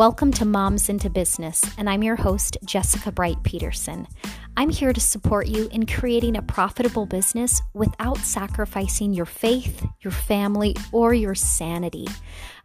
Welcome 0.00 0.32
to 0.32 0.46
Moms 0.46 0.88
into 0.88 1.10
Business, 1.10 1.62
and 1.76 1.86
I'm 1.86 2.02
your 2.02 2.16
host, 2.16 2.56
Jessica 2.64 3.12
Bright 3.12 3.42
Peterson. 3.42 4.08
I'm 4.56 4.70
here 4.70 4.94
to 4.94 5.00
support 5.00 5.46
you 5.46 5.68
in 5.72 5.84
creating 5.84 6.38
a 6.38 6.42
profitable 6.42 7.04
business 7.04 7.60
without 7.74 8.16
sacrificing 8.16 9.12
your 9.12 9.26
faith, 9.26 9.86
your 10.00 10.12
family, 10.12 10.74
or 10.90 11.12
your 11.12 11.34
sanity. 11.34 12.06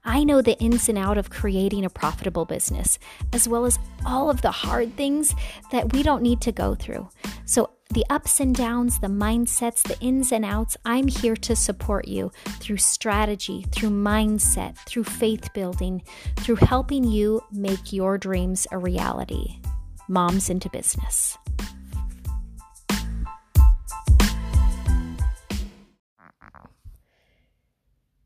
I 0.05 0.23
know 0.23 0.41
the 0.41 0.57
ins 0.59 0.87
and 0.87 0.97
out 0.97 1.17
of 1.17 1.29
creating 1.29 1.83
a 1.83 1.89
profitable 1.89 2.45
business, 2.45 2.99
as 3.33 3.49
well 3.49 3.65
as 3.65 3.79
all 4.05 4.29
of 4.29 4.41
the 4.41 4.51
hard 4.51 4.95
things 4.95 5.35
that 5.73 5.91
we 5.91 6.03
don't 6.03 6.23
need 6.23 6.39
to 6.39 6.53
go 6.53 6.73
through. 6.73 7.09
So, 7.43 7.69
the 7.91 8.05
ups 8.09 8.39
and 8.39 8.55
downs, 8.55 8.99
the 8.99 9.07
mindsets, 9.07 9.83
the 9.83 9.99
ins 9.99 10.31
and 10.31 10.43
outs, 10.43 10.75
I'm 10.85 11.07
here 11.07 11.35
to 11.35 11.55
support 11.55 12.07
you 12.07 12.31
through 12.59 12.77
strategy, 12.77 13.65
through 13.71 13.91
mindset, 13.91 14.75
through 14.85 15.03
faith 15.03 15.53
building, 15.53 16.01
through 16.37 16.55
helping 16.55 17.03
you 17.03 17.41
make 17.51 17.93
your 17.93 18.17
dreams 18.17 18.67
a 18.71 18.77
reality. 18.77 19.59
Moms 20.07 20.49
into 20.49 20.69
Business. 20.69 21.37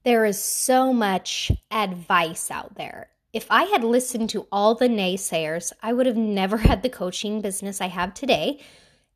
There 0.06 0.26
is 0.26 0.42
so 0.42 0.94
much 0.94 1.52
advice 1.70 2.50
out 2.50 2.76
there. 2.76 3.10
If 3.34 3.46
I 3.52 3.66
had 3.66 3.84
listened 3.84 4.30
to 4.32 4.48
all 4.52 4.74
the 4.74 4.88
naysayers, 4.88 5.72
I 5.84 5.94
would 5.94 6.06
have 6.06 6.18
never 6.18 6.58
had 6.70 6.82
the 6.82 6.90
coaching 6.90 7.42
business 7.42 7.82
I 7.82 7.88
have 7.88 8.14
today, 8.14 8.60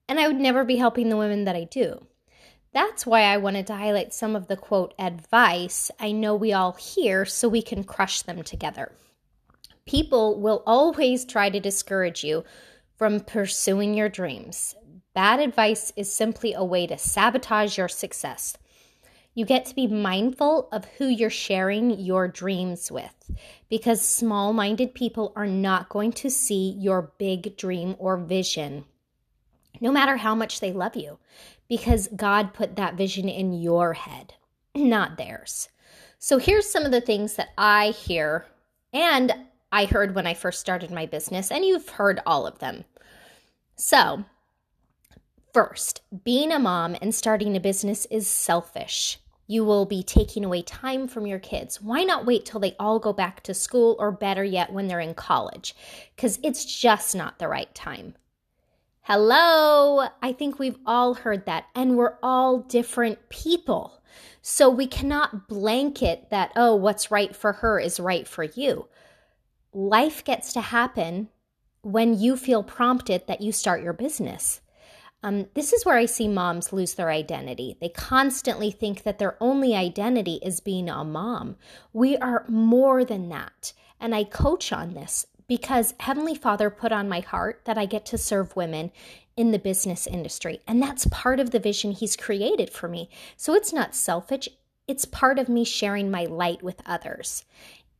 and 0.07 0.19
I 0.19 0.27
would 0.27 0.39
never 0.39 0.63
be 0.63 0.77
helping 0.77 1.09
the 1.09 1.17
women 1.17 1.45
that 1.45 1.55
I 1.55 1.65
do. 1.65 2.07
That's 2.73 3.05
why 3.05 3.21
I 3.21 3.37
wanted 3.37 3.67
to 3.67 3.75
highlight 3.75 4.13
some 4.13 4.35
of 4.35 4.47
the 4.47 4.57
quote 4.57 4.93
advice 4.97 5.91
I 5.99 6.11
know 6.11 6.35
we 6.35 6.53
all 6.53 6.73
hear 6.73 7.23
so 7.25 7.47
we 7.47 7.61
can 7.61 7.83
crush 7.83 8.23
them 8.23 8.41
together. 8.43 8.91
People 9.85 10.39
will 10.39 10.63
always 10.65 11.23
try 11.25 11.49
to 11.49 11.59
discourage 11.59 12.23
you 12.23 12.43
from 12.97 13.19
pursuing 13.19 13.93
your 13.93 14.09
dreams. 14.09 14.75
Bad 15.13 15.39
advice 15.39 15.93
is 15.95 16.11
simply 16.11 16.53
a 16.53 16.63
way 16.63 16.87
to 16.87 16.97
sabotage 16.97 17.77
your 17.77 17.89
success. 17.89 18.57
You 19.35 19.45
get 19.45 19.65
to 19.65 19.75
be 19.75 19.87
mindful 19.87 20.69
of 20.71 20.85
who 20.97 21.07
you're 21.07 21.29
sharing 21.29 21.99
your 21.99 22.27
dreams 22.27 22.91
with 22.91 23.31
because 23.69 24.01
small 24.01 24.53
minded 24.53 24.93
people 24.93 25.33
are 25.35 25.47
not 25.47 25.89
going 25.89 26.13
to 26.13 26.29
see 26.29 26.75
your 26.79 27.13
big 27.17 27.57
dream 27.57 27.95
or 27.99 28.17
vision, 28.17 28.85
no 29.81 29.91
matter 29.91 30.17
how 30.17 30.35
much 30.35 30.59
they 30.59 30.71
love 30.71 30.95
you, 30.95 31.19
because 31.67 32.09
God 32.15 32.53
put 32.53 32.75
that 32.75 32.95
vision 32.95 33.29
in 33.29 33.53
your 33.53 33.93
head, 33.93 34.33
not 34.75 35.17
theirs. 35.17 35.69
So 36.19 36.37
here's 36.37 36.69
some 36.69 36.83
of 36.83 36.91
the 36.91 37.01
things 37.01 37.35
that 37.35 37.49
I 37.57 37.89
hear 37.89 38.45
and 38.91 39.33
I 39.71 39.85
heard 39.85 40.15
when 40.15 40.27
I 40.27 40.35
first 40.35 40.59
started 40.59 40.91
my 40.91 41.07
business, 41.07 41.49
and 41.49 41.65
you've 41.65 41.89
heard 41.89 42.19
all 42.27 42.45
of 42.45 42.59
them. 42.59 42.85
So, 43.75 44.23
first, 45.51 46.01
being 46.23 46.51
a 46.51 46.59
mom 46.59 46.95
and 47.01 47.13
starting 47.13 47.55
a 47.55 47.59
business 47.59 48.05
is 48.11 48.27
selfish 48.27 49.19
you 49.47 49.65
will 49.65 49.85
be 49.85 50.03
taking 50.03 50.45
away 50.45 50.61
time 50.61 51.07
from 51.07 51.27
your 51.27 51.39
kids. 51.39 51.81
Why 51.81 52.03
not 52.03 52.25
wait 52.25 52.45
till 52.45 52.59
they 52.59 52.75
all 52.79 52.99
go 52.99 53.11
back 53.13 53.43
to 53.43 53.53
school 53.53 53.95
or 53.99 54.11
better 54.11 54.43
yet 54.43 54.71
when 54.71 54.87
they're 54.87 54.99
in 54.99 55.13
college? 55.13 55.75
Because 56.15 56.39
it's 56.43 56.65
just 56.65 57.15
not 57.15 57.39
the 57.39 57.47
right 57.47 57.73
time. 57.75 58.15
Hello, 59.05 60.07
I 60.21 60.31
think 60.31 60.57
we've 60.57 60.79
all 60.85 61.13
heard 61.13 61.45
that, 61.45 61.65
and 61.75 61.97
we're 61.97 62.17
all 62.23 62.59
different 62.59 63.27
people. 63.27 64.01
So 64.41 64.69
we 64.69 64.87
cannot 64.87 65.49
blanket 65.49 66.29
that, 66.29 66.53
oh, 66.55 66.77
what's 66.77 67.11
right 67.11 67.35
for 67.35 67.51
her 67.51 67.81
is 67.81 67.99
right 67.99 68.25
for 68.25 68.45
you. 68.45 68.87
Life 69.73 70.23
gets 70.23 70.53
to 70.53 70.61
happen 70.61 71.27
when 71.81 72.17
you 72.17 72.37
feel 72.37 72.63
prompted 72.63 73.27
that 73.27 73.41
you 73.41 73.51
start 73.51 73.83
your 73.83 73.91
business. 73.91 74.61
Um, 75.21 75.47
this 75.53 75.73
is 75.73 75.85
where 75.85 75.97
I 75.97 76.05
see 76.05 76.29
moms 76.29 76.71
lose 76.71 76.93
their 76.93 77.09
identity. 77.09 77.75
They 77.81 77.89
constantly 77.89 78.71
think 78.71 79.03
that 79.03 79.19
their 79.19 79.35
only 79.41 79.75
identity 79.75 80.39
is 80.41 80.61
being 80.61 80.87
a 80.87 81.03
mom. 81.03 81.57
We 81.91 82.15
are 82.15 82.45
more 82.47 83.03
than 83.03 83.27
that. 83.27 83.73
And 83.99 84.15
I 84.15 84.23
coach 84.23 84.71
on 84.71 84.93
this 84.93 85.27
because 85.47 85.93
Heavenly 85.99 86.35
Father 86.35 86.69
put 86.69 86.91
on 86.91 87.09
my 87.09 87.19
heart 87.19 87.61
that 87.65 87.77
I 87.77 87.85
get 87.85 88.05
to 88.07 88.17
serve 88.17 88.55
women 88.55 88.91
in 89.35 89.51
the 89.51 89.59
business 89.59 90.07
industry. 90.07 90.61
And 90.67 90.81
that's 90.81 91.07
part 91.07 91.39
of 91.39 91.51
the 91.51 91.59
vision 91.59 91.91
He's 91.91 92.15
created 92.15 92.69
for 92.69 92.87
me. 92.87 93.09
So 93.35 93.53
it's 93.53 93.73
not 93.73 93.95
selfish, 93.95 94.49
it's 94.87 95.05
part 95.05 95.39
of 95.39 95.49
me 95.49 95.63
sharing 95.63 96.11
my 96.11 96.25
light 96.25 96.61
with 96.61 96.81
others. 96.85 97.45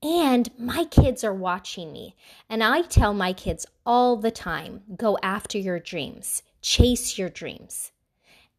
And 0.02 0.50
my 0.60 0.84
kids 0.86 1.24
are 1.24 1.34
watching 1.34 1.94
me. 1.94 2.16
And 2.50 2.62
I 2.62 2.82
tell 2.82 3.14
my 3.14 3.32
kids 3.32 3.66
all 3.86 4.18
the 4.18 4.32
time 4.32 4.82
go 4.98 5.18
after 5.24 5.58
your 5.58 5.80
dreams 5.80 6.44
chase 6.64 7.20
your 7.20 7.30
dreams. 7.30 7.92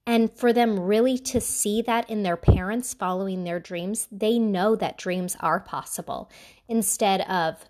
And 0.07 0.31
for 0.31 0.53
them 0.53 0.79
really 0.79 1.17
to 1.19 1.41
see 1.41 1.81
that 1.83 2.09
in 2.11 2.23
their 2.23 2.37
parents 2.37 2.93
following 2.93 3.43
their 3.43 3.59
dreams, 3.59 4.07
they 4.13 4.39
know 4.39 4.77
that 4.77 4.99
dreams 4.99 5.35
are 5.41 5.59
possible. 5.59 6.31
Instead 6.69 7.23
of 7.23 7.65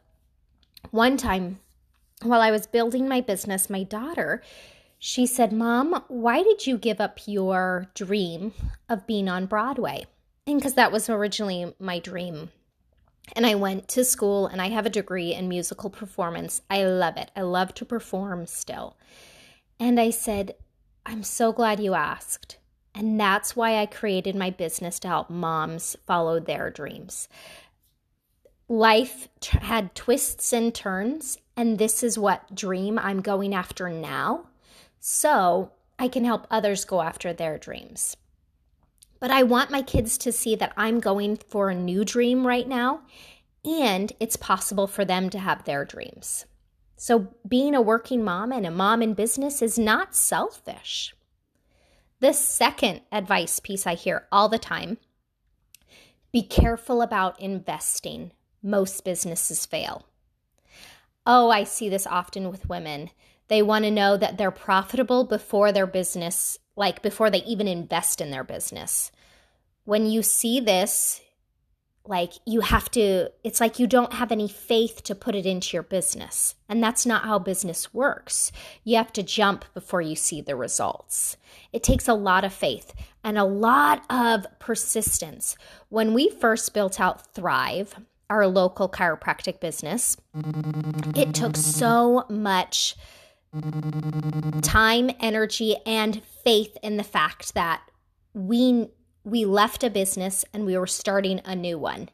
one 0.90 1.16
time 1.16 1.60
while 2.22 2.40
I 2.40 2.50
was 2.50 2.66
building 2.66 3.08
my 3.08 3.20
business, 3.20 3.70
my 3.70 3.82
daughter, 3.82 4.42
she 4.98 5.26
said, 5.26 5.52
Mom, 5.52 6.04
why 6.08 6.42
did 6.42 6.66
you 6.66 6.78
give 6.78 7.00
up 7.00 7.20
your 7.26 7.88
dream 7.94 8.52
of 8.88 9.06
being 9.06 9.28
on 9.28 9.46
Broadway? 9.46 10.06
And 10.46 10.58
because 10.58 10.74
that 10.74 10.92
was 10.92 11.08
originally 11.08 11.74
my 11.78 11.98
dream. 11.98 12.50
And 13.34 13.46
I 13.46 13.54
went 13.54 13.88
to 13.88 14.04
school 14.04 14.46
and 14.46 14.60
I 14.60 14.68
have 14.68 14.86
a 14.86 14.90
degree 14.90 15.32
in 15.34 15.48
musical 15.48 15.90
performance. 15.90 16.62
I 16.70 16.84
love 16.84 17.16
it. 17.16 17.30
I 17.34 17.42
love 17.42 17.74
to 17.74 17.84
perform 17.84 18.46
still. 18.46 18.96
And 19.80 19.98
I 19.98 20.10
said, 20.10 20.54
I'm 21.06 21.22
so 21.22 21.52
glad 21.52 21.80
you 21.80 21.94
asked. 21.94 22.58
And 22.94 23.18
that's 23.18 23.56
why 23.56 23.78
I 23.78 23.86
created 23.86 24.36
my 24.36 24.50
business 24.50 24.98
to 25.00 25.08
help 25.08 25.28
moms 25.28 25.96
follow 26.06 26.38
their 26.38 26.70
dreams. 26.70 27.28
Life 28.68 29.28
t- 29.40 29.58
had 29.58 29.94
twists 29.94 30.52
and 30.52 30.74
turns, 30.74 31.38
and 31.56 31.78
this 31.78 32.02
is 32.02 32.18
what 32.18 32.54
dream 32.54 32.98
I'm 32.98 33.20
going 33.20 33.54
after 33.54 33.90
now. 33.90 34.46
So 35.00 35.72
I 35.98 36.08
can 36.08 36.24
help 36.24 36.46
others 36.50 36.84
go 36.84 37.02
after 37.02 37.32
their 37.32 37.58
dreams. 37.58 38.16
But 39.20 39.30
I 39.30 39.42
want 39.42 39.70
my 39.70 39.82
kids 39.82 40.18
to 40.18 40.32
see 40.32 40.56
that 40.56 40.72
I'm 40.76 41.00
going 41.00 41.38
for 41.48 41.70
a 41.70 41.74
new 41.74 42.04
dream 42.04 42.46
right 42.46 42.66
now, 42.66 43.02
and 43.64 44.12
it's 44.18 44.36
possible 44.36 44.86
for 44.86 45.04
them 45.04 45.30
to 45.30 45.38
have 45.38 45.64
their 45.64 45.84
dreams. 45.84 46.46
So, 46.96 47.34
being 47.46 47.74
a 47.74 47.82
working 47.82 48.22
mom 48.22 48.52
and 48.52 48.64
a 48.64 48.70
mom 48.70 49.02
in 49.02 49.14
business 49.14 49.60
is 49.60 49.78
not 49.78 50.14
selfish. 50.14 51.14
The 52.20 52.32
second 52.32 53.02
advice 53.12 53.60
piece 53.60 53.86
I 53.86 53.94
hear 53.94 54.26
all 54.32 54.48
the 54.48 54.58
time 54.58 54.98
be 56.32 56.42
careful 56.42 57.00
about 57.02 57.38
investing. 57.40 58.32
Most 58.64 59.04
businesses 59.04 59.66
fail. 59.66 60.06
Oh, 61.26 61.50
I 61.50 61.64
see 61.64 61.90
this 61.90 62.06
often 62.06 62.50
with 62.50 62.68
women. 62.68 63.10
They 63.48 63.60
want 63.60 63.84
to 63.84 63.90
know 63.90 64.16
that 64.16 64.38
they're 64.38 64.50
profitable 64.50 65.24
before 65.24 65.70
their 65.70 65.86
business, 65.86 66.58
like 66.74 67.02
before 67.02 67.28
they 67.28 67.44
even 67.44 67.68
invest 67.68 68.22
in 68.22 68.30
their 68.30 68.42
business. 68.42 69.12
When 69.84 70.06
you 70.06 70.22
see 70.22 70.60
this, 70.60 71.20
like 72.06 72.32
you 72.44 72.60
have 72.60 72.90
to 72.90 73.30
it's 73.42 73.60
like 73.60 73.78
you 73.78 73.86
don't 73.86 74.12
have 74.12 74.30
any 74.30 74.48
faith 74.48 75.02
to 75.02 75.14
put 75.14 75.34
it 75.34 75.46
into 75.46 75.74
your 75.74 75.82
business 75.82 76.54
and 76.68 76.82
that's 76.82 77.06
not 77.06 77.24
how 77.24 77.38
business 77.38 77.94
works 77.94 78.52
you 78.82 78.96
have 78.96 79.12
to 79.12 79.22
jump 79.22 79.64
before 79.72 80.02
you 80.02 80.14
see 80.14 80.42
the 80.42 80.54
results 80.54 81.38
it 81.72 81.82
takes 81.82 82.06
a 82.06 82.14
lot 82.14 82.44
of 82.44 82.52
faith 82.52 82.92
and 83.22 83.38
a 83.38 83.44
lot 83.44 84.04
of 84.10 84.46
persistence 84.58 85.56
when 85.88 86.12
we 86.12 86.28
first 86.28 86.74
built 86.74 87.00
out 87.00 87.32
thrive 87.34 87.94
our 88.30 88.46
local 88.46 88.88
chiropractic 88.88 89.60
business 89.60 90.16
it 91.14 91.34
took 91.34 91.56
so 91.56 92.24
much 92.28 92.96
time 94.62 95.10
energy 95.20 95.76
and 95.86 96.22
faith 96.24 96.76
in 96.82 96.96
the 96.96 97.04
fact 97.04 97.54
that 97.54 97.82
we 98.32 98.88
we 99.24 99.44
left 99.44 99.82
a 99.82 99.90
business 99.90 100.44
and 100.52 100.66
we 100.66 100.76
were 100.76 100.86
starting 100.86 101.40
a 101.44 101.56
new 101.56 101.78
one, 101.78 102.10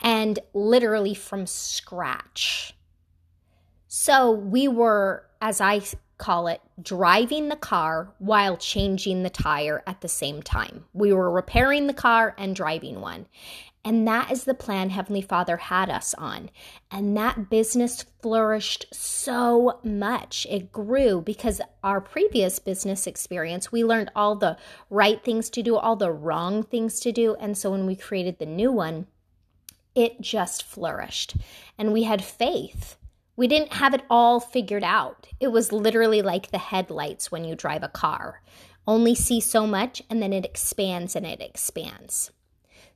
and 0.00 0.38
literally 0.52 1.14
from 1.14 1.46
scratch. 1.46 2.74
So 3.88 4.30
we 4.30 4.68
were, 4.68 5.24
as 5.40 5.60
I 5.60 5.80
call 6.18 6.46
it, 6.46 6.60
driving 6.80 7.48
the 7.48 7.56
car 7.56 8.12
while 8.18 8.56
changing 8.56 9.22
the 9.22 9.30
tire 9.30 9.82
at 9.86 10.00
the 10.00 10.08
same 10.08 10.42
time. 10.42 10.84
We 10.92 11.12
were 11.12 11.30
repairing 11.30 11.86
the 11.86 11.94
car 11.94 12.34
and 12.38 12.54
driving 12.54 13.00
one. 13.00 13.26
And 13.86 14.08
that 14.08 14.30
is 14.32 14.44
the 14.44 14.54
plan 14.54 14.88
Heavenly 14.88 15.20
Father 15.20 15.58
had 15.58 15.90
us 15.90 16.14
on. 16.14 16.48
And 16.90 17.14
that 17.18 17.50
business 17.50 18.04
flourished 18.22 18.86
so 18.92 19.78
much. 19.84 20.46
It 20.48 20.72
grew 20.72 21.20
because 21.20 21.60
our 21.82 22.00
previous 22.00 22.58
business 22.58 23.06
experience, 23.06 23.70
we 23.70 23.84
learned 23.84 24.10
all 24.16 24.36
the 24.36 24.56
right 24.88 25.22
things 25.22 25.50
to 25.50 25.62
do, 25.62 25.76
all 25.76 25.96
the 25.96 26.10
wrong 26.10 26.62
things 26.62 26.98
to 27.00 27.12
do. 27.12 27.34
And 27.34 27.58
so 27.58 27.72
when 27.72 27.84
we 27.84 27.94
created 27.94 28.38
the 28.38 28.46
new 28.46 28.72
one, 28.72 29.06
it 29.94 30.18
just 30.20 30.62
flourished. 30.62 31.36
And 31.76 31.92
we 31.92 32.04
had 32.04 32.24
faith. 32.24 32.96
We 33.36 33.48
didn't 33.48 33.74
have 33.74 33.94
it 33.94 34.02
all 34.08 34.38
figured 34.40 34.84
out. 34.84 35.26
It 35.40 35.48
was 35.48 35.72
literally 35.72 36.22
like 36.22 36.50
the 36.50 36.58
headlights 36.58 37.32
when 37.32 37.44
you 37.44 37.56
drive 37.56 37.82
a 37.82 37.88
car. 37.88 38.42
Only 38.86 39.14
see 39.14 39.40
so 39.40 39.66
much, 39.66 40.02
and 40.08 40.22
then 40.22 40.32
it 40.32 40.44
expands 40.44 41.16
and 41.16 41.26
it 41.26 41.40
expands. 41.40 42.30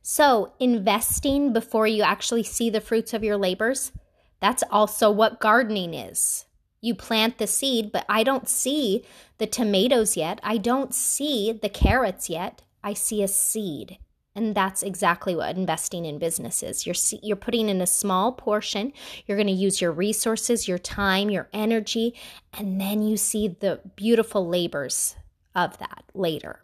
So, 0.01 0.53
investing 0.59 1.51
before 1.51 1.87
you 1.87 2.03
actually 2.03 2.43
see 2.43 2.69
the 2.69 2.79
fruits 2.81 3.13
of 3.13 3.23
your 3.23 3.37
labors, 3.37 3.91
that's 4.39 4.63
also 4.71 5.11
what 5.11 5.39
gardening 5.39 5.93
is. 5.93 6.45
You 6.81 6.95
plant 6.95 7.37
the 7.37 7.47
seed, 7.47 7.91
but 7.91 8.05
I 8.07 8.23
don't 8.23 8.47
see 8.47 9.05
the 9.37 9.47
tomatoes 9.47 10.15
yet. 10.15 10.39
I 10.41 10.57
don't 10.57 10.93
see 10.93 11.51
the 11.51 11.69
carrots 11.69 12.29
yet. 12.29 12.61
I 12.81 12.93
see 12.93 13.21
a 13.21 13.27
seed. 13.27 13.97
And 14.35 14.55
that's 14.55 14.83
exactly 14.83 15.35
what 15.35 15.57
investing 15.57 16.05
in 16.05 16.19
business 16.19 16.61
is. 16.63 16.85
You're, 16.85 16.95
you're 17.21 17.35
putting 17.35 17.67
in 17.67 17.81
a 17.81 17.87
small 17.87 18.31
portion. 18.31 18.93
You're 19.25 19.37
going 19.37 19.47
to 19.47 19.53
use 19.53 19.81
your 19.81 19.91
resources, 19.91 20.67
your 20.67 20.77
time, 20.77 21.29
your 21.29 21.49
energy, 21.51 22.15
and 22.53 22.79
then 22.79 23.01
you 23.01 23.17
see 23.17 23.47
the 23.47 23.81
beautiful 23.95 24.47
labors 24.47 25.15
of 25.55 25.77
that 25.79 26.03
later. 26.13 26.61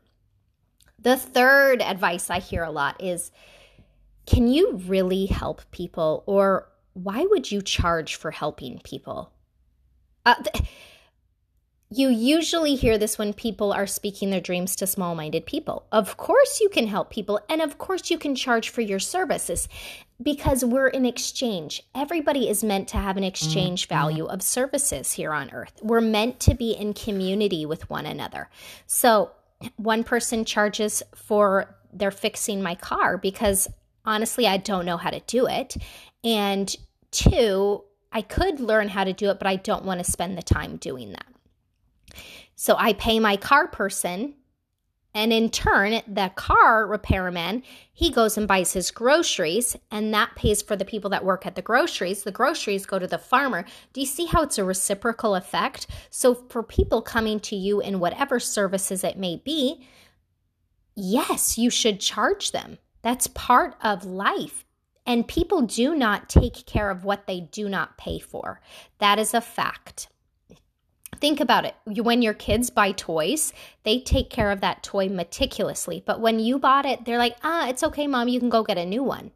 The 1.00 1.18
third 1.18 1.82
advice 1.82 2.30
I 2.30 2.40
hear 2.40 2.64
a 2.64 2.72
lot 2.72 3.02
is 3.04 3.32
can 4.26 4.48
you 4.48 4.78
really 4.86 5.26
help 5.26 5.62
people 5.72 6.24
or 6.26 6.70
why 6.94 7.26
would 7.30 7.52
you 7.52 7.62
charge 7.62 8.16
for 8.16 8.32
helping 8.32 8.80
people? 8.84 9.32
Uh, 10.26 10.36
th- 10.36 10.66
you 11.92 12.10
usually 12.10 12.76
hear 12.76 12.98
this 12.98 13.18
when 13.18 13.34
people 13.34 13.72
are 13.72 13.86
speaking 13.86 14.30
their 14.30 14.42
dreams 14.42 14.76
to 14.76 14.88
small 14.88 15.14
minded 15.14 15.46
people. 15.46 15.86
Of 15.92 16.18
course, 16.18 16.60
you 16.60 16.70
can 16.70 16.88
help 16.88 17.10
people, 17.12 17.40
and 17.48 17.62
of 17.62 17.78
course, 17.78 18.10
you 18.10 18.18
can 18.18 18.36
charge 18.36 18.70
for 18.70 18.82
your 18.82 19.00
services 19.00 19.68
because 20.22 20.66
we're 20.66 20.88
in 20.88 21.06
exchange. 21.06 21.84
Everybody 21.94 22.50
is 22.50 22.64
meant 22.64 22.88
to 22.90 22.98
have 22.98 23.18
an 23.18 23.24
exchange 23.24 23.84
mm-hmm. 23.84 23.96
value 23.96 24.26
of 24.26 24.42
services 24.42 25.14
here 25.14 25.32
on 25.32 25.52
earth. 25.52 25.80
We're 25.84 26.02
meant 26.02 26.40
to 26.42 26.56
be 26.56 26.72
in 26.72 26.94
community 26.94 27.66
with 27.66 27.90
one 27.90 28.06
another. 28.06 28.50
So, 28.88 29.32
one 29.78 30.04
person 30.04 30.44
charges 30.44 31.04
for 31.14 31.76
their 31.94 32.12
fixing 32.12 32.62
my 32.62 32.76
car 32.76 33.18
because 33.18 33.70
honestly, 34.06 34.48
I 34.48 34.58
don't 34.58 34.86
know 34.86 34.98
how 34.98 35.12
to 35.12 35.22
do 35.22 35.48
it. 35.48 35.78
And 36.24 36.76
two, 37.12 37.84
I 38.12 38.22
could 38.22 38.60
learn 38.60 38.90
how 38.90 39.04
to 39.04 39.14
do 39.14 39.30
it, 39.30 39.40
but 39.40 39.48
I 39.48 39.56
don't 39.56 39.86
want 39.86 40.04
to 40.04 40.12
spend 40.12 40.38
the 40.38 40.44
time 40.44 40.78
doing 40.78 41.12
that. 41.12 41.26
So 42.56 42.76
I 42.78 42.94
pay 42.94 43.20
my 43.20 43.36
car 43.38 43.68
person, 43.68 44.36
and 45.14 45.32
in 45.32 45.50
turn, 45.50 46.02
the 46.08 46.30
car 46.36 46.86
repairman, 46.86 47.64
he 47.94 48.12
goes 48.12 48.38
and 48.38 48.48
buys 48.48 48.74
his 48.74 48.92
groceries, 48.92 49.78
and 49.90 50.14
that 50.14 50.36
pays 50.36 50.62
for 50.62 50.76
the 50.76 50.84
people 50.84 51.10
that 51.12 51.24
work 51.24 51.46
at 51.46 51.56
the 51.56 51.62
groceries. 51.62 52.24
The 52.24 52.32
groceries 52.32 52.86
go 52.86 53.00
to 53.00 53.08
the 53.08 53.18
farmer. 53.18 53.66
Do 53.94 54.02
you 54.02 54.08
see 54.08 54.26
how 54.26 54.44
it's 54.44 54.58
a 54.58 54.66
reciprocal 54.66 55.36
effect? 55.36 55.88
So 56.10 56.34
for 56.34 56.64
people 56.64 57.02
coming 57.02 57.40
to 57.42 57.56
you 57.56 57.80
in 57.80 58.00
whatever 58.00 58.42
services 58.42 59.06
it 59.06 59.18
may 59.18 59.38
be, 59.38 59.86
yes, 60.96 61.58
you 61.58 61.70
should 61.70 62.02
charge 62.02 62.52
them. 62.52 62.78
That's 63.02 63.28
part 63.28 63.76
of 63.82 64.04
life. 64.04 64.66
And 65.06 65.28
people 65.28 65.62
do 65.62 65.96
not 65.96 66.28
take 66.28 66.66
care 66.66 66.90
of 66.90 67.06
what 67.06 67.28
they 67.28 67.40
do 67.40 67.70
not 67.70 67.98
pay 67.98 68.20
for. 68.20 68.60
That 69.00 69.20
is 69.20 69.34
a 69.34 69.40
fact. 69.40 70.10
Think 71.26 71.40
about 71.40 71.66
it. 71.66 71.74
When 72.04 72.22
your 72.22 72.36
kids 72.36 72.70
buy 72.70 72.92
toys, 72.92 73.52
they 73.82 74.00
take 74.00 74.30
care 74.30 74.52
of 74.52 74.62
that 74.62 74.84
toy 74.84 75.10
meticulously. 75.10 76.04
But 76.06 76.20
when 76.20 76.40
you 76.40 76.60
bought 76.60 76.86
it, 76.86 77.04
they're 77.04 77.18
like, 77.18 77.36
ah, 77.44 77.68
it's 77.68 77.82
okay, 77.82 78.06
mom, 78.06 78.28
you 78.28 78.40
can 78.40 78.50
go 78.50 78.62
get 78.62 78.78
a 78.78 78.86
new 78.86 79.02
one. 79.02 79.32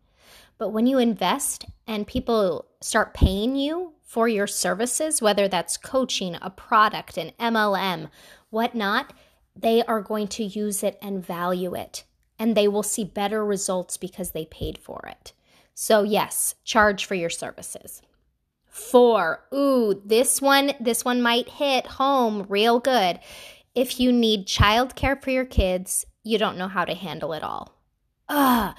But 0.59 0.69
when 0.69 0.85
you 0.85 0.99
invest 0.99 1.65
and 1.87 2.05
people 2.05 2.67
start 2.79 3.15
paying 3.15 3.55
you 3.55 3.93
for 4.03 4.27
your 4.27 4.45
services, 4.45 5.19
whether 5.19 5.47
that's 5.47 5.77
coaching, 5.77 6.37
a 6.43 6.51
product, 6.51 7.17
an 7.17 7.31
MLM, 7.39 8.11
whatnot, 8.51 9.11
they 9.55 9.81
are 9.85 10.03
going 10.03 10.27
to 10.27 10.43
use 10.43 10.83
it 10.83 10.99
and 11.01 11.25
value 11.25 11.73
it. 11.73 12.03
And 12.37 12.55
they 12.55 12.67
will 12.67 12.83
see 12.83 13.03
better 13.03 13.43
results 13.43 13.97
because 13.97 14.29
they 14.29 14.45
paid 14.45 14.77
for 14.77 15.07
it. 15.09 15.33
So, 15.73 16.03
yes, 16.03 16.53
charge 16.63 17.05
for 17.05 17.15
your 17.15 17.31
services. 17.31 18.03
Four, 18.69 19.45
ooh, 19.53 20.01
this 20.05 20.41
one, 20.41 20.73
this 20.79 21.03
one 21.03 21.21
might 21.21 21.49
hit 21.49 21.85
home 21.85 22.45
real 22.47 22.79
good. 22.79 23.19
If 23.75 23.99
you 23.99 24.11
need 24.11 24.47
childcare 24.47 25.21
for 25.21 25.31
your 25.31 25.45
kids, 25.45 26.05
you 26.23 26.37
don't 26.37 26.57
know 26.57 26.67
how 26.67 26.85
to 26.85 26.93
handle 26.93 27.33
it 27.33 27.43
all. 27.43 27.73
Ugh. 28.29 28.75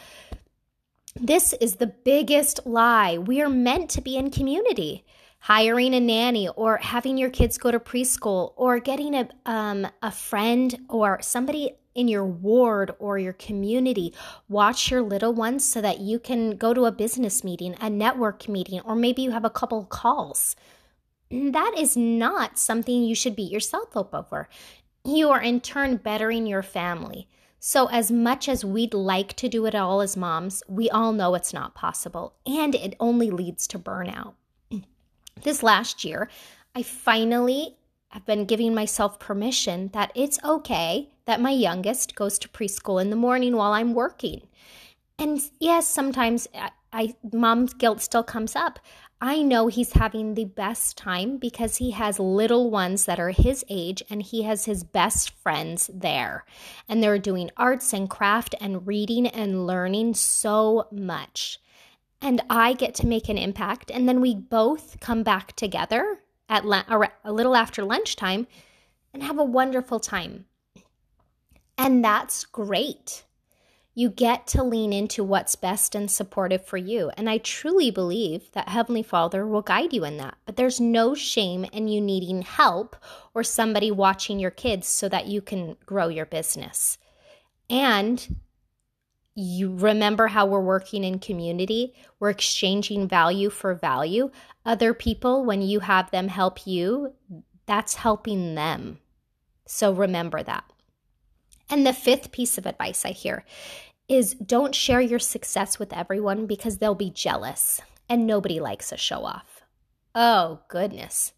This 1.17 1.53
is 1.55 1.77
the 1.77 1.89
biggest 1.89 2.61
lie. 2.65 3.19
We 3.19 3.43
are 3.43 3.49
meant 3.49 3.91
to 3.91 4.01
be 4.01 4.17
in 4.17 4.31
community. 4.31 5.05
Hiring 5.41 5.95
a 5.95 6.01
nanny 6.01 6.49
or 6.49 6.77
having 6.79 7.17
your 7.17 7.31
kids 7.31 7.59
go 7.59 7.71
to 7.71 7.81
preschool 7.81 8.53
or 8.57 8.79
getting 8.79 9.15
a, 9.15 9.29
um, 9.47 9.87
a 10.03 10.11
friend 10.11 10.79
or 10.89 11.19
somebody 11.23 11.73
in 11.95 12.09
your 12.09 12.25
ward 12.25 12.95
or 12.99 13.19
your 13.19 13.33
community. 13.33 14.15
Watch 14.49 14.91
your 14.91 15.03
little 15.03 15.33
ones 15.33 15.65
so 15.67 15.81
that 15.81 16.01
you 16.01 16.19
can 16.19 16.57
go 16.57 16.75
to 16.75 16.85
a 16.85 16.93
business 16.93 17.43
meeting, 17.43 17.75
a 17.81 17.91
network 17.91 18.49
meeting, 18.49 18.81
or 18.81 18.95
maybe 18.95 19.23
you 19.23 19.31
have 19.31 19.45
a 19.45 19.51
couple 19.51 19.85
calls. 19.85 20.57
That 21.33 21.75
is 21.79 21.97
not 21.97 22.59
something 22.59 23.05
you 23.05 23.15
should 23.15 23.37
beat 23.37 23.53
yourself 23.53 23.97
up 23.97 24.13
over. 24.13 24.49
You 25.05 25.31
are 25.31 25.41
in 25.41 25.61
turn 25.61 25.97
bettering 25.99 26.45
your 26.45 26.65
family. 26.65 27.29
So, 27.61 27.87
as 27.87 28.11
much 28.11 28.49
as 28.49 28.65
we'd 28.65 28.95
like 28.95 29.35
to 29.35 29.49
do 29.49 29.65
it 29.67 29.75
all 29.77 30.01
as 30.01 30.17
moms, 30.17 30.65
we 30.67 30.91
all 30.91 31.13
know 31.13 31.37
it's 31.37 31.53
not 31.53 31.75
possible 31.77 32.35
and 32.45 32.75
it 32.75 32.97
only 32.99 33.31
leads 33.31 33.69
to 33.69 33.79
burnout. 33.79 34.35
This 35.43 35.63
last 35.63 36.05
year, 36.05 36.29
I 36.75 36.83
finally 36.83 37.77
have 38.09 38.27
been 38.27 38.45
giving 38.45 38.75
myself 38.75 39.19
permission 39.19 39.91
that 39.93 40.13
it's 40.15 40.43
okay 40.45 41.11
that 41.27 41.41
my 41.41 41.51
youngest 41.51 42.15
goes 42.15 42.39
to 42.41 42.49
preschool 42.49 43.01
in 43.01 43.11
the 43.11 43.17
morning 43.17 43.57
while 43.57 43.73
I'm 43.73 43.95
working. 43.95 44.43
And 45.19 45.41
yes, 45.61 45.87
sometimes 45.87 46.49
I, 46.55 46.71
I 46.93 47.15
mom's 47.33 47.75
guilt 47.75 48.01
still 48.01 48.25
comes 48.25 48.57
up. 48.57 48.81
I 49.23 49.43
know 49.43 49.69
he's 49.69 49.93
having 49.93 50.33
the 50.33 50.47
best 50.47 50.97
time 50.97 51.37
because 51.37 51.77
he 51.77 51.91
has 51.91 52.19
little 52.19 52.71
ones 52.71 53.05
that 53.05 53.21
are 53.21 53.31
his 53.31 53.65
age 53.69 54.03
and 54.09 54.23
he 54.23 54.43
has 54.45 54.65
his 54.65 54.83
best 54.83 55.31
friends 55.31 55.91
there. 55.93 56.47
And 56.89 57.03
they're 57.03 57.19
doing 57.19 57.51
arts 57.57 57.93
and 57.93 58.09
craft 58.09 58.55
and 58.61 58.87
reading 58.87 59.27
and 59.27 59.67
learning 59.67 60.15
so 60.15 60.89
much. 60.91 61.61
And 62.23 62.43
I 62.51 62.75
get 62.75 62.95
to 62.97 63.07
make 63.07 63.29
an 63.29 63.39
impact. 63.39 63.91
And 63.91 64.09
then 64.09 64.21
we 64.21 64.35
both 64.35 65.01
come 65.01 65.23
back 65.23 65.57
together 65.57 66.21
at 66.49 66.65
a 66.65 67.33
little 67.33 67.57
after 67.57 67.85
lunchtime 67.85 68.47
and 69.15 69.23
have 69.23 69.39
a 69.39 69.45
wonderful 69.45 70.01
time. 70.01 70.45
And 71.79 72.05
that's 72.05 72.45
great. 72.45 73.25
You 73.95 74.11
get 74.11 74.47
to 74.49 74.63
lean 74.63 74.93
into 74.93 75.25
what's 75.25 75.57
best 75.57 75.95
and 75.95 76.11
supportive 76.11 76.65
for 76.65 76.77
you. 76.77 77.11
And 77.17 77.29
I 77.29 77.39
truly 77.39 77.91
believe 77.91 78.53
that 78.53 78.69
Heavenly 78.69 79.03
Father 79.03 79.47
will 79.47 79.63
guide 79.63 79.93
you 79.93 80.05
in 80.05 80.17
that. 80.19 80.37
But 80.47 80.57
there's 80.57 80.81
no 80.81 81.15
shame 81.15 81.65
in 81.73 81.89
you 81.89 82.01
needing 82.01 82.43
help 82.43 82.97
or 83.35 83.43
somebody 83.43 83.91
watching 83.91 84.39
your 84.39 84.51
kids 84.51 84.87
so 84.87 85.09
that 85.09 85.27
you 85.27 85.41
can 85.41 85.77
grow 85.87 86.09
your 86.09 86.27
business. 86.27 86.99
And 87.69 88.37
you 89.35 89.75
remember 89.75 90.29
how 90.29 90.47
we're 90.47 90.61
working 90.61 91.05
in 91.05 91.19
community, 91.19 91.95
we're 92.19 92.31
exchanging 92.31 93.09
value 93.09 93.51
for 93.51 93.75
value. 93.75 94.31
Other 94.67 94.93
people, 94.93 95.45
when 95.45 95.63
you 95.63 95.81
have 95.81 96.11
them 96.11 96.29
help 96.29 96.67
you, 96.67 97.15
that's 97.67 97.95
helping 97.95 98.55
them. 98.55 98.99
So 99.67 99.93
remember 99.93 100.43
that. 100.43 100.65
And 101.71 101.87
the 101.87 101.93
fifth 101.93 102.33
piece 102.33 102.59
of 102.59 102.67
advice 102.67 103.05
I 103.05 103.11
hear 103.13 103.45
is 104.09 104.35
don't 104.35 104.75
share 104.75 105.01
your 105.01 105.21
success 105.21 105.79
with 105.79 105.93
everyone 105.93 106.47
because 106.47 106.79
they'll 106.79 106.97
be 106.97 107.11
jealous 107.11 107.81
and 108.09 108.27
nobody 108.27 108.59
likes 108.59 108.91
a 108.91 108.97
show 108.97 109.25
off. 109.25 109.63
Oh, 110.15 110.61
goodness. 110.67 111.33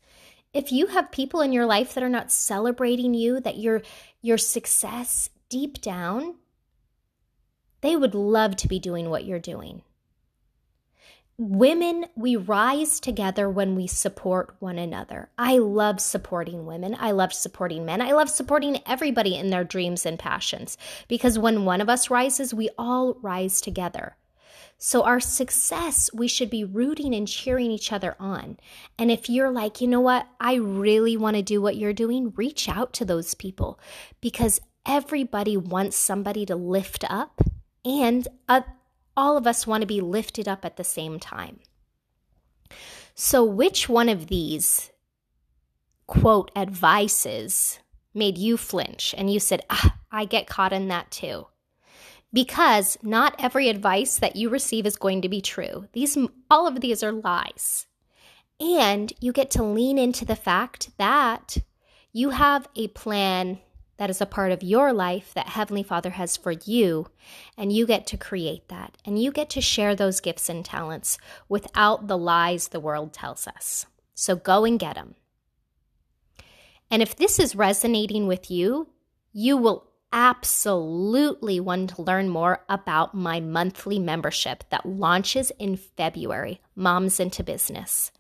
If 0.54 0.72
you 0.72 0.87
have 0.87 1.12
people 1.12 1.42
in 1.42 1.52
your 1.52 1.66
life 1.66 1.92
that 1.92 2.02
are 2.02 2.08
not 2.08 2.32
celebrating 2.32 3.12
you, 3.12 3.40
that 3.40 3.58
your 3.58 3.82
your 4.22 4.38
success 4.38 5.28
deep 5.50 5.82
down, 5.82 6.37
they 7.82 7.96
would 7.96 8.14
love 8.14 8.56
to 8.56 8.68
be 8.68 8.78
doing 8.78 9.10
what 9.10 9.24
you're 9.24 9.38
doing. 9.38 9.82
Women, 11.38 12.06
we 12.14 12.36
rise 12.36 13.00
together 13.00 13.50
when 13.50 13.74
we 13.74 13.86
support 13.86 14.54
one 14.60 14.78
another. 14.78 15.30
I 15.36 15.58
love 15.58 15.98
supporting 15.98 16.66
women. 16.66 16.96
I 16.98 17.10
love 17.10 17.32
supporting 17.32 17.84
men. 17.84 18.00
I 18.00 18.12
love 18.12 18.30
supporting 18.30 18.80
everybody 18.86 19.34
in 19.34 19.50
their 19.50 19.64
dreams 19.64 20.06
and 20.06 20.18
passions 20.18 20.78
because 21.08 21.38
when 21.38 21.64
one 21.64 21.80
of 21.80 21.88
us 21.88 22.10
rises, 22.10 22.54
we 22.54 22.70
all 22.78 23.14
rise 23.22 23.60
together. 23.60 24.16
So, 24.78 25.04
our 25.04 25.20
success, 25.20 26.10
we 26.12 26.28
should 26.28 26.50
be 26.50 26.64
rooting 26.64 27.14
and 27.14 27.26
cheering 27.26 27.70
each 27.70 27.92
other 27.92 28.16
on. 28.18 28.58
And 28.98 29.10
if 29.10 29.30
you're 29.30 29.50
like, 29.50 29.80
you 29.80 29.88
know 29.88 30.00
what, 30.00 30.26
I 30.40 30.54
really 30.54 31.16
want 31.16 31.36
to 31.36 31.42
do 31.42 31.62
what 31.62 31.76
you're 31.76 31.92
doing, 31.92 32.32
reach 32.36 32.68
out 32.68 32.92
to 32.94 33.04
those 33.04 33.34
people 33.34 33.80
because 34.20 34.60
everybody 34.84 35.56
wants 35.56 35.96
somebody 35.96 36.44
to 36.46 36.56
lift 36.56 37.04
up 37.08 37.42
and 37.84 38.28
uh, 38.48 38.62
all 39.16 39.36
of 39.36 39.46
us 39.46 39.66
want 39.66 39.82
to 39.82 39.86
be 39.86 40.00
lifted 40.00 40.48
up 40.48 40.64
at 40.64 40.76
the 40.76 40.84
same 40.84 41.18
time. 41.18 41.60
So, 43.14 43.44
which 43.44 43.88
one 43.88 44.08
of 44.08 44.28
these 44.28 44.90
quote 46.06 46.50
advices 46.56 47.78
made 48.14 48.38
you 48.38 48.56
flinch 48.56 49.14
and 49.16 49.32
you 49.32 49.38
said, 49.40 49.62
ah, 49.70 49.96
I 50.10 50.24
get 50.24 50.46
caught 50.46 50.72
in 50.72 50.88
that 50.88 51.10
too? 51.10 51.46
Because 52.32 52.96
not 53.02 53.34
every 53.38 53.68
advice 53.68 54.18
that 54.18 54.36
you 54.36 54.48
receive 54.48 54.86
is 54.86 54.96
going 54.96 55.20
to 55.22 55.28
be 55.28 55.42
true. 55.42 55.88
These 55.92 56.16
all 56.50 56.66
of 56.66 56.80
these 56.80 57.02
are 57.02 57.12
lies. 57.12 57.86
And 58.58 59.12
you 59.20 59.32
get 59.32 59.50
to 59.52 59.62
lean 59.62 59.98
into 59.98 60.24
the 60.24 60.36
fact 60.36 60.96
that 60.96 61.58
you 62.12 62.30
have 62.30 62.68
a 62.76 62.88
plan 62.88 63.58
that 64.02 64.11
is 64.11 64.21
a 64.21 64.26
part 64.26 64.50
of 64.50 64.64
your 64.64 64.92
life 64.92 65.32
that 65.32 65.50
Heavenly 65.50 65.85
Father 65.85 66.11
has 66.11 66.37
for 66.37 66.50
you, 66.50 67.06
and 67.56 67.73
you 67.73 67.87
get 67.87 68.04
to 68.09 68.16
create 68.16 68.66
that. 68.66 68.99
And 69.04 69.16
you 69.16 69.30
get 69.30 69.49
to 69.50 69.61
share 69.61 69.94
those 69.94 70.18
gifts 70.18 70.49
and 70.49 70.64
talents 70.64 71.18
without 71.49 72.09
the 72.09 72.18
lies 72.18 72.66
the 72.66 72.80
world 72.80 73.12
tells 73.12 73.47
us. 73.47 73.87
So 74.12 74.35
go 74.35 74.64
and 74.64 74.76
get 74.76 74.97
them. 74.97 75.14
And 76.90 77.00
if 77.00 77.14
this 77.14 77.38
is 77.38 77.54
resonating 77.54 78.26
with 78.26 78.50
you, 78.50 78.88
you 79.32 79.56
will 79.56 79.87
absolutely 80.12 81.61
want 81.61 81.90
to 81.90 82.02
learn 82.02 82.28
more 82.28 82.64
about 82.68 83.14
my 83.14 83.38
monthly 83.38 84.00
membership 84.00 84.64
that 84.71 84.85
launches 84.85 85.52
in 85.61 85.76
February, 85.76 86.61
Moms 86.75 87.21
into 87.21 87.44
Business 87.44 88.11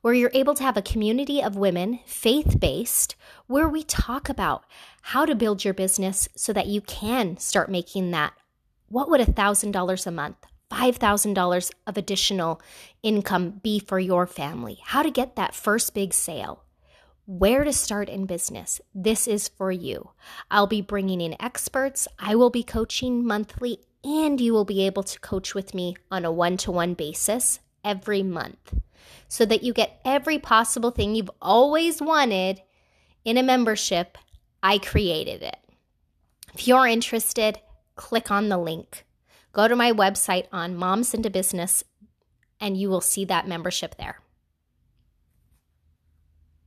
where 0.00 0.14
you're 0.14 0.30
able 0.34 0.54
to 0.54 0.62
have 0.62 0.76
a 0.76 0.82
community 0.82 1.42
of 1.42 1.56
women, 1.56 2.00
faith 2.06 2.58
based, 2.60 3.16
where 3.46 3.68
we 3.68 3.82
talk 3.82 4.28
about 4.28 4.64
how 5.02 5.24
to 5.24 5.34
build 5.34 5.64
your 5.64 5.74
business 5.74 6.28
so 6.34 6.52
that 6.52 6.66
you 6.66 6.80
can 6.80 7.36
start 7.36 7.70
making 7.70 8.10
that. 8.10 8.32
What 8.88 9.08
would 9.10 9.20
$1,000 9.20 10.06
a 10.06 10.10
month, 10.10 10.36
$5,000 10.70 11.70
of 11.86 11.96
additional 11.96 12.60
income 13.02 13.60
be 13.62 13.78
for 13.78 13.98
your 13.98 14.26
family? 14.26 14.78
How 14.84 15.02
to 15.02 15.10
get 15.10 15.36
that 15.36 15.54
first 15.54 15.94
big 15.94 16.12
sale? 16.12 16.62
Where 17.26 17.64
to 17.64 17.72
start 17.72 18.08
in 18.08 18.26
business. 18.26 18.80
This 18.94 19.26
is 19.26 19.48
for 19.48 19.72
you. 19.72 20.10
I'll 20.50 20.68
be 20.68 20.80
bringing 20.80 21.20
in 21.20 21.40
experts. 21.40 22.06
I 22.20 22.36
will 22.36 22.50
be 22.50 22.62
coaching 22.62 23.26
monthly, 23.26 23.78
and 24.04 24.40
you 24.40 24.52
will 24.52 24.64
be 24.64 24.86
able 24.86 25.02
to 25.02 25.18
coach 25.18 25.52
with 25.52 25.74
me 25.74 25.96
on 26.10 26.24
a 26.24 26.30
one 26.30 26.56
to 26.58 26.70
one 26.70 26.94
basis 26.94 27.58
every 27.86 28.22
month 28.22 28.74
so 29.28 29.46
that 29.46 29.62
you 29.62 29.72
get 29.72 30.00
every 30.04 30.38
possible 30.38 30.90
thing 30.90 31.14
you've 31.14 31.30
always 31.40 32.02
wanted 32.02 32.60
in 33.24 33.38
a 33.38 33.42
membership. 33.42 34.18
I 34.62 34.78
created 34.78 35.42
it. 35.42 35.56
If 36.52 36.66
you're 36.66 36.86
interested, 36.86 37.60
click 37.94 38.30
on 38.30 38.48
the 38.48 38.58
link. 38.58 39.04
Go 39.52 39.68
to 39.68 39.76
my 39.76 39.92
website 39.92 40.46
on 40.52 40.76
Moms 40.76 41.14
into 41.14 41.30
Business 41.30 41.84
and 42.60 42.76
you 42.76 42.90
will 42.90 43.00
see 43.00 43.24
that 43.26 43.48
membership 43.48 43.96
there. 43.96 44.20